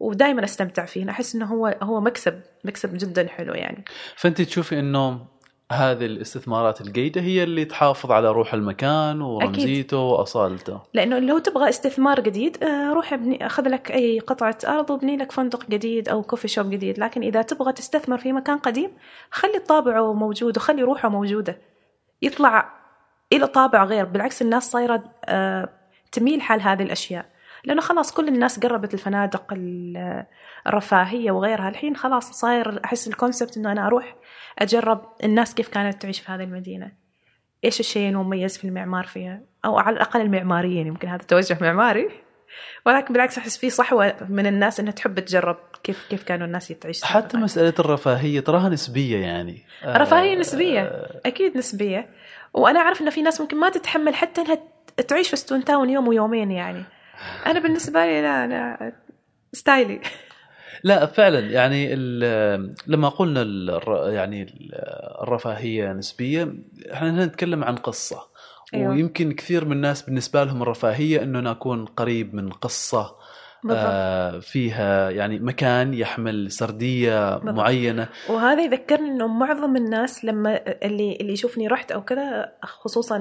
[0.00, 1.10] ودائما أستمتع فيه.
[1.10, 3.84] أحس إنه هو هو مكسب مكسب جدا حلو يعني.
[4.16, 5.26] فأنت تشوفي إنه
[5.72, 10.80] هذه الاستثمارات الجيدة هي اللي تحافظ على روح المكان ورمزيته وأصالته.
[10.94, 15.32] لأنه لو تبغى استثمار جديد آه، روح ابني أخذ لك أي قطعة أرض وابني لك
[15.32, 18.90] فندق جديد أو كوفي شوب جديد لكن إذا تبغى تستثمر في مكان قديم
[19.30, 21.58] خلي طابعه موجود وخلي روحه موجودة.
[22.22, 22.72] يطلع
[23.32, 25.68] إلى طابع غير بالعكس الناس صايرة آه،
[26.12, 27.26] تميل حال هذه الأشياء.
[27.68, 29.54] لأنه خلاص كل الناس قربت الفنادق
[30.66, 31.68] الرفاهية وغيرها.
[31.68, 34.16] الحين خلاص صاير أحس الكونسبت إنه أنا أروح
[34.58, 36.92] أجرب الناس كيف كانت تعيش في هذه المدينة.
[37.64, 42.08] إيش الشيء المميز في المعمار فيها؟ أو على الأقل المعماريين يمكن هذا توجه معماري.
[42.86, 47.04] ولكن بالعكس أحس في صحوة من الناس إنها تحب تجرب كيف كيف كانوا الناس تعيش
[47.04, 49.62] حتى مسألة الرفاهية تراها نسبية يعني.
[49.84, 51.08] رفاهية نسبية.
[51.26, 52.08] أكيد نسبية.
[52.54, 54.58] وأنا أعرف إنه في ناس ممكن ما تتحمل حتى إنها
[55.08, 56.84] تعيش في Stone Town يوم ويومين يعني.
[57.46, 58.92] أنا بالنسبة لي لا أنا
[59.52, 60.00] style ي.
[60.84, 61.38] لا فعلا.
[61.38, 61.94] يعني
[62.86, 63.42] لما قلنا
[64.12, 64.46] يعني
[65.22, 66.54] الرفاهية نسبية
[66.92, 68.28] إحنا هنا نتكلم عن قصة.
[68.74, 68.90] أيوة.
[68.90, 73.16] ويمكن كثير من الناس بالنسبة لهم الرفاهية إنه نكون قريب من قصة
[73.70, 77.54] آه فيها يعني مكان يحمل سردية بالضبط.
[77.54, 78.08] معينة.
[78.28, 83.16] وهذا يذكرني إنه معظم الناس لما اللي اللي يشوفني رحت أو كذا خصوصا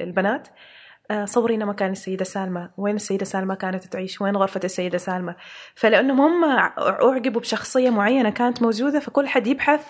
[0.00, 0.48] البنات
[1.24, 2.70] صورينا مكان السيدة سالمة.
[2.76, 5.36] وين السيدة سالمة كانت تعيش؟ وين غرفة السيدة سالمة؟
[5.74, 6.44] فلأنهم هم
[6.78, 9.86] أعجبوا بشخصية معينة كانت موجودة فكل حد يبحث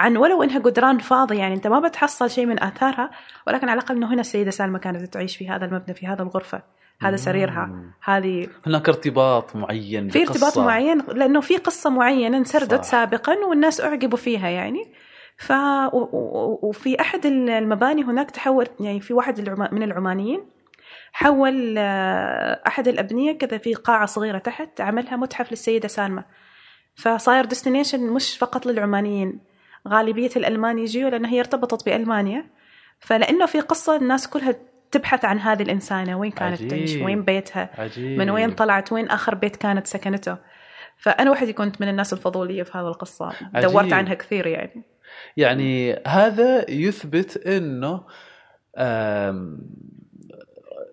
[0.00, 3.10] عن ولو إنها جدران فاضي يعني أنت ما بتحصل شيء من آثارها
[3.46, 6.62] ولكن على الأقل إنه هنا السيدة سالمة كانت تعيش في هذا المبنى في هذا الغرفة.
[7.00, 7.70] هذا سريرها.
[8.04, 12.84] هذه هناك ارتباط معين في ارتباط معين لأنه في قصة معينة انسردت.
[12.84, 14.92] سابقا والناس أعجبوا فيها يعني.
[15.38, 15.52] ف
[16.62, 20.40] وفي أحد المباني هناك تحول يعني في واحد من العمانيين
[21.12, 26.24] حول آه، أحد الأبنية كذا في قاعة صغيرة تحت عملها متحف للسيدة سالمة
[26.94, 29.40] فصاير ديستنيشن مش فقط للعمانيين
[29.88, 32.46] غالبية الألمان يجيوا لانها هي ارتبطت بألمانيا
[33.00, 34.54] فلأنه في قصة الناس كلها
[34.90, 36.70] تبحث عن هذه الإنسانة وين كانت عجيب.
[36.70, 38.18] تعيش وين بيتها عجيب.
[38.18, 40.36] من وين طلعت وين آخر بيت كانت سكنته
[40.98, 43.70] فأنا وحدي كنت من الناس الفضولية في هذه القصة عجيب.
[43.70, 44.95] دورت عنها كثير يعني
[45.36, 48.00] يعني هذا يثبت إنه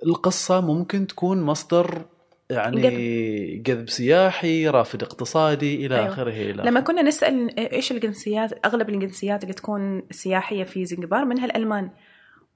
[0.06, 2.06] القصة ممكن تكون مصدر
[2.50, 3.90] يعني جذب.
[3.90, 6.08] سياحي رافد اقتصادي إلى أيوة.
[6.08, 11.46] آخره إلى لما كنا نسأل إيش الجنسيات أغلب الجنسيات اللي تكون سياحية في زنجبار منها
[11.46, 11.90] الألمان.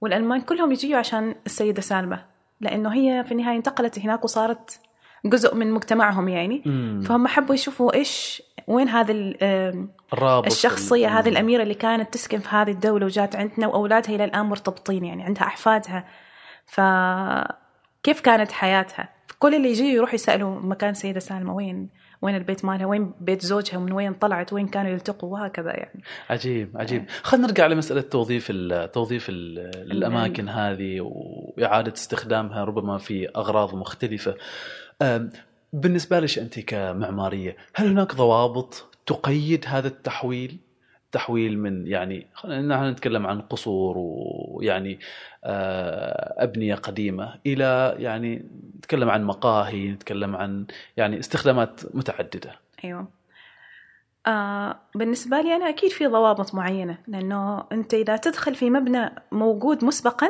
[0.02, 2.26] والألمان كلهم يجيوا عشان السيدة سالمة
[2.62, 4.80] لأنه هي في النهاية انتقلت هناك وصارت
[5.26, 6.62] جزء من مجتمعهم يعني.
[6.66, 7.02] مم.
[7.06, 9.14] فهم حبوا يشوفوا إيش وين هذا
[10.14, 14.46] الرابط الشخصية هذه الأميرة اللي كانت تسكن في هذه الدولة وجات عندنا وأولادها إلى الآن
[14.46, 16.08] مرتبطين يعني عندها أحفادها.
[16.66, 21.90] فكيف كانت حياتها؟ كل اللي يجي يروح يسألوا مكان سيدة سالمة وين
[22.22, 26.04] وين البيت مالها؟ وين بيت زوجها؟ ومن وين طلعت؟ وين كانوا يلتقوا؟ وهكذا يعني.
[26.30, 27.02] عجيب عجيب.
[27.02, 27.08] إيه.
[27.24, 29.60] خلينا نرجع لمسألة توظيف ال توظيف ال
[29.92, 34.36] الأماكن هذه وإعادة استخدامها ربما في أغراض مختلفة.
[35.74, 40.58] بالنسبة لك أنت كمعمارية هل هناك ضوابط تقيد هذا التحويل؟
[41.12, 45.00] تحويل من يعني خلينا نتكلم عن قصور ويعني
[45.44, 48.46] آه، أبنية قديمة إلى يعني
[48.78, 50.66] نتكلم عن مقاهي نتكلم عن
[50.98, 52.60] يعني استخدامات متعددة.
[52.84, 53.08] أيوه.
[54.28, 59.86] آه بالنسبة لي أنا أكيد في ضوابط معينة لأنه أنت إذا تدخل في مبنى موجود
[59.86, 60.30] مسبقا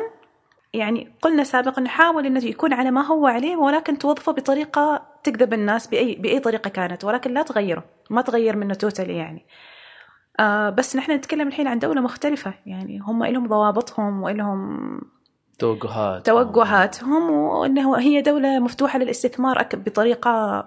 [0.72, 5.86] يعني قلنا سابقا نحاول أنه يكون على ما هو عليه ولكن توظفه بطريقة تجذب الناس
[5.86, 9.46] بأي بأي طريقة كانت ولكن لا تغيره ما تغير منه توتالي يعني.
[10.40, 15.00] آه بس نحن نتكلم الحين عن دولة مختلفة يعني هم لهم ضوابطهم ولهم
[15.58, 20.64] توجهات توجهاتهم وإنه هي دولة مفتوحة للاستثمار بطريقة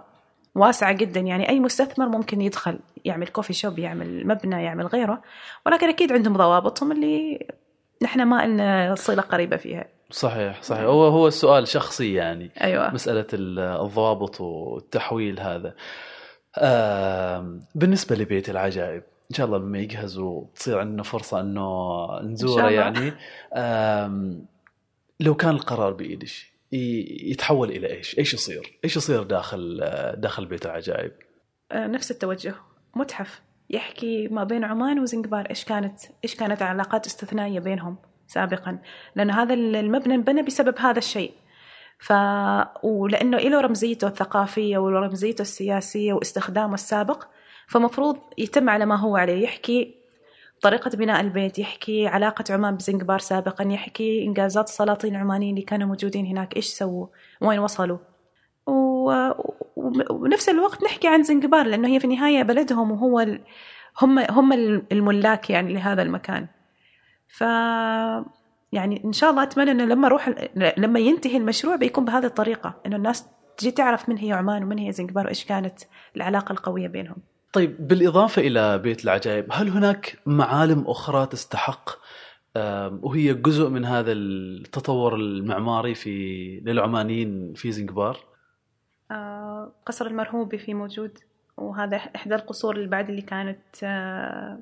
[0.56, 1.20] واسعة جدا.
[1.20, 5.22] يعني أي مستثمر ممكن يدخل يعمل كوفي شوب يعمل مبنى يعمل غيره
[5.66, 7.48] ولكن أكيد عندهم ضوابطهم اللي
[8.02, 13.28] نحن ما لنا صلة قريبة فيها صحيح صحيح هو هو السؤال شخصي يعني أيوه مسألة
[13.34, 15.76] ال- الضوابط والتحويل هذا
[16.58, 22.72] آم، بالنسبة لبيت العجائب إن شاء الله لما يجهز وتصير عندنا فرصة أنه نزوره الله.
[22.72, 23.14] يعني
[25.20, 26.28] لو كان القرار بإيدك
[26.72, 29.80] ي- يتحول إلى إيش؟ إيش يصير؟ إيش يصير داخل
[30.18, 31.12] داخل بيت العجائب؟
[31.72, 32.56] آه، نفس التوجه
[32.96, 38.80] متحف يحكي ما بين عمان وزنجبار إيش كانت إيش كانت علاقات استثنائية بينهم سابقا.
[39.16, 41.32] لأن هذا المبنى انبنى بسبب هذا الشيء.
[42.00, 42.14] ف
[42.84, 47.24] ولأنه له رمزيته الثقافية ورمزيته السياسية واستخدامه السابق
[47.68, 49.44] فمفروض يتم على ما هو عليه.
[49.44, 49.96] يحكي
[50.62, 56.26] طريقة بناء البيت يحكي علاقة عمان بزنجبار سابقا يحكي إنجازات السلاطين العمانيين اللي كانوا موجودين
[56.26, 56.56] هناك.
[56.56, 57.08] إيش سووا؟
[57.42, 57.98] وين وصلوا؟
[59.06, 59.12] و...
[59.76, 63.42] و- ونفس الوقت نحكي عن زنجبار لأنه هي في النهاية بلدهم وهو ال...
[64.02, 64.54] هم هم
[64.92, 66.48] الملاك يعني لهذا المكان
[67.28, 67.42] ف
[68.74, 70.30] يعني إن شاء الله أتمنى إنه لما أروح
[70.78, 73.26] لما ينتهي المشروع بيكون بهذه الطريقة إنه الناس
[73.58, 75.80] تجي تعرف من هي عمان ومن هي زنجبار وإيش كانت
[76.16, 77.16] العلاقة القوية بينهم
[77.54, 81.90] طيب بالإضافة إلى بيت العجائب هل هناك معالم أخرى تستحق
[83.02, 88.18] وهي جزء من هذا التطور المعماري في للعمانيين في زنجبار؟
[89.12, 91.18] آه، قصر المرهوبي في موجود
[91.58, 94.60] وهذا إحدى القصور بعد اللي كانت آه،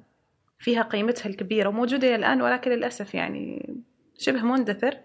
[0.60, 3.76] فيها قيمتها الكبيرة وموجودة إلى الآن ولكن للأسف يعني
[4.18, 4.98] شبه مندثر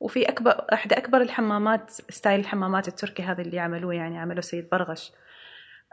[0.00, 5.12] وفي أكبر إحدى أكبر الحمامات ستايل الحمامات التركي هذا اللي عملوه يعني عملوا سيد برغش.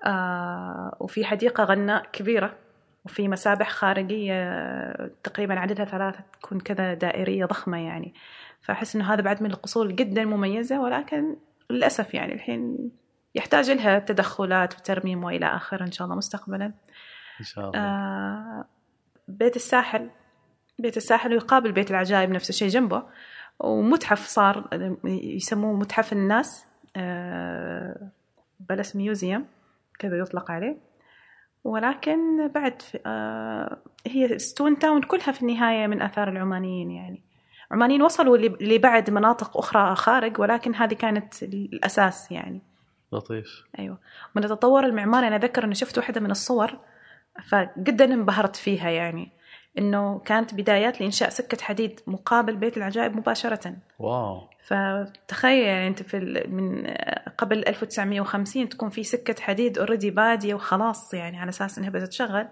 [0.06, 2.58] آه، وفي حديقة غناء كبيرة
[3.06, 8.14] وفي مسابح خارجية تقريبا عددها ثلاثة تكون كذا دائرية ضخمة يعني.
[8.62, 11.36] فأحس إنه هذا بعد من القصور جدا مميزة ولكن
[11.72, 12.92] للأسف يعني الحين
[13.36, 16.66] يحتاج لها تدخلات وترميم وإلى آخره إن شاء الله مستقبلا.
[17.40, 17.80] إن شاء الله.
[17.80, 18.66] آه
[19.28, 20.10] بيت الساحل
[20.80, 23.04] بيت الساحل يقابل بيت العجائب نفس الشيء جنبه.
[23.60, 24.70] ومتحف صار
[25.04, 28.12] يسموه متحف الناس آه
[28.60, 29.46] plus museum
[30.00, 30.78] كذا يطلق عليه.
[31.64, 37.31] ولكن بعد آه هي Stone Town كلها في النهاية من آثار العمانيين يعني.
[37.72, 42.62] عمانيين وصلوا لبعد مناطق أخرى خارج ولكن هذه كانت الأساس يعني.
[43.14, 43.64] لطيف.
[43.80, 43.98] أيوه.
[44.36, 46.78] من التطور المعماري أنا أذكر انه شفت واحدة من الصور
[47.50, 49.32] فجدا انبهرت فيها يعني
[49.78, 53.74] إنه كانت بدايات لإنشاء سكة حديد مقابل بيت العجائب مباشرة.
[54.00, 54.48] wow.
[54.68, 56.88] فتخيل يعني أنت في ال- من
[57.38, 62.48] قبل 1950 تكون في سكة حديد already بادية وخلاص يعني على أساس إنها بتتشغل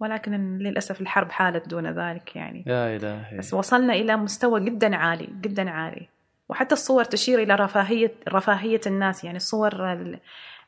[0.00, 2.64] ولكن للأسف الحرب حالت دون ذلك يعني.
[2.66, 6.08] يا إلهي بس وصلنا إلى مستوى جدا عالي جدا عالي.
[6.48, 9.24] وحتى الصور تشير إلى رفاهية رفاهية الناس.
[9.24, 10.18] يعني الصور ال-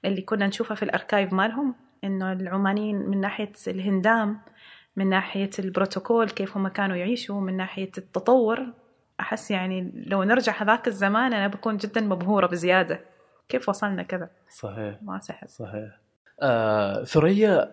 [0.05, 4.39] اللي كنا نشوفها في ال archive مالهم إنه العمانيين من ناحية الهندام
[4.97, 8.67] من ناحية البروتوكول كيف هم كانوا يعيشوا من ناحية التطور.
[9.21, 13.01] أحس يعني لو نرجع هذاك الزمان أنا بكون جدا مبهورة بزيادة.
[13.49, 14.95] كيف وصلنا كذا؟ صحيح.
[15.03, 15.91] ما سحب صحيح.
[16.43, 17.71] آه ثريا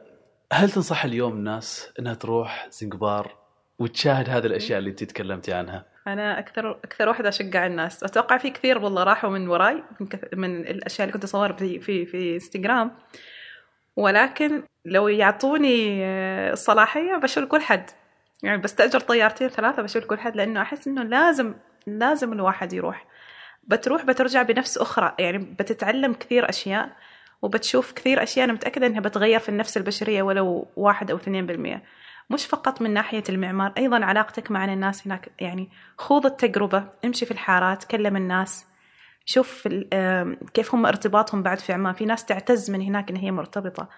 [0.53, 3.35] هل تنصح اليوم الناس إنها تروح زنجبار
[3.79, 8.03] وتشاهد هذه الأشياء اللي انت تكلمتي عنها؟ أنا أكثر أكثر واحدة أشجع الناس.
[8.03, 10.19] أتوقع في كثير والله راحوا من وراي من, كث...
[10.33, 12.91] من الأشياء اللي كنت أصورها في في في إنستغرام.
[13.95, 17.89] ولكن لو يعطوني آه، الصلاحيه بشوف كل حد.
[18.43, 21.53] يعني بستأجر طيارتين ثلاثة بشوف كل حد لأنه أحس إنه لازم
[21.87, 23.05] لازم الواحد يروح.
[23.63, 25.15] بتروح بترجع بنفس أخرى.
[25.19, 26.89] يعني بتتعلم كثير أشياء.
[27.41, 31.81] وبتشوف كثير أشياء أنا متأكدة إنها بتغير في النفس البشرية ولو واحد أو اثنين بالمئة.
[32.29, 37.31] مش فقط من ناحية المعمار أيضا علاقتك مع الناس هناك يعني خوض التجربة امشي في
[37.31, 38.65] الحارات كلم الناس
[39.25, 39.67] شوف
[40.53, 43.89] كيف هم ارتباطهم بعد في عمان في ناس تعتز من هناك إن هي مرتبطة.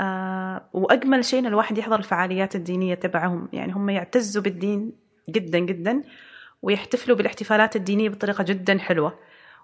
[0.00, 3.48] آه، وأجمل شيء إن الواحد يحضر الفعاليات الدينية تبعهم.
[3.52, 4.92] يعني هم يعتزوا بالدين
[5.30, 6.02] جدا جدا
[6.62, 9.18] ويحتفلوا بالاحتفالات الدينية بطريقة جدا حلوة.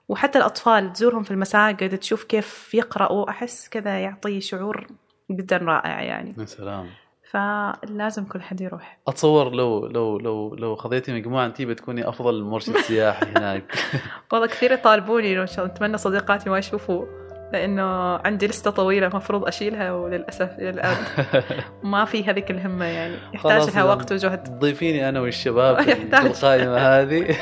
[0.08, 4.86] وحتى الأطفال تزورهم في المساجد تشوف كيف يقرأوا أحس كذا يعطي شعور
[5.30, 6.34] جدا رائع يعني.
[6.38, 6.86] يا سلام.
[7.30, 8.98] فلازم كل حد يروح.
[9.08, 13.64] أتصور لو لو لو لو خذيتي مجموعة انت بتكوني أفضل مرشد سياحي هناك.
[14.32, 15.76] والله كثير يطالبوني إن شاء الله.
[15.76, 17.27] أتمنى صديقاتي ما يشوفوا.
[17.52, 20.96] لأنه عندي لستة طويلة المفروض أشيلها وللأسف إلى الآن.
[21.82, 23.14] ما في هذيك الهمة يعني.
[23.34, 24.58] يحتاج لها وقت وجهد.
[24.58, 26.26] ضيفيني أنا والشباب في يحتاج.
[26.26, 27.36] القائمة هذه.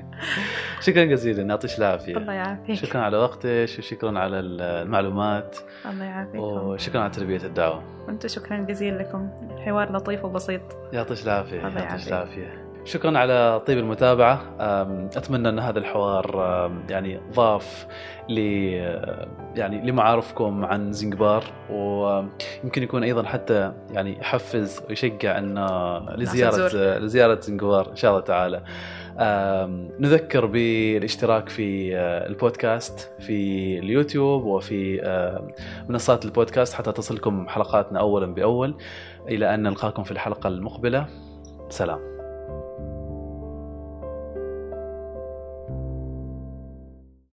[0.80, 1.42] شكرا جزيلا.
[1.42, 2.16] يعطيك العافية.
[2.16, 2.74] الله يعافيك.
[2.74, 5.56] شكرا على وقتك وشكرا على المعلومات.
[5.90, 6.40] الله يعافيك.
[6.40, 7.82] وشكرا على تربية الدعوة.
[8.06, 9.30] وأنتم شكرا جزيلا لكم.
[9.64, 10.60] حوار لطيف وبسيط.
[10.92, 11.68] يعطيك العافية.
[11.68, 12.63] الله يعطيك يعافيك.
[12.84, 14.42] شكرا على طيب المتابعة.
[14.60, 16.36] أم، أتمنى أن هذا الحوار
[16.90, 17.86] يعني ضاف
[18.28, 18.38] ل
[19.56, 25.58] يعني لمعارفكم عن زنجبار ويمكن يكون أيضا حتى يعني يحفز ويشجع أن
[26.16, 26.80] لزيارة تزور.
[26.80, 28.62] لزيارة زنجبار إن شاء الله تعالى.
[30.00, 35.48] نذكر بالاشتراك في آه، البودكاست في اليوتيوب وفي آه،
[35.88, 38.74] منصات البودكاست حتى تصلكم حلقاتنا اولا بأول.
[39.28, 41.06] إلى أن نلقاكم في الحلقة المقبلة.
[41.68, 42.13] سلام.